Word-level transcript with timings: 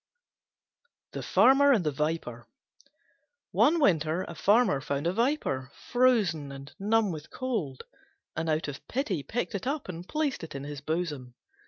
THE 1.11 1.21
FARMER 1.21 1.71
AND 1.73 1.83
THE 1.83 1.91
VIPER 1.91 2.47
One 3.51 3.79
winter 3.79 4.23
a 4.27 4.33
Farmer 4.33 4.81
found 4.81 5.05
a 5.05 5.13
Viper 5.13 5.69
frozen 5.91 6.51
and 6.51 6.73
numb 6.79 7.11
with 7.11 7.29
cold, 7.29 7.83
and 8.35 8.49
out 8.49 8.67
of 8.67 8.87
pity 8.87 9.21
picked 9.21 9.53
it 9.53 9.67
up 9.67 9.87
and 9.87 10.09
placed 10.09 10.43
it 10.43 10.55
in 10.55 10.63
his 10.63 10.81
bosom. 10.81 11.35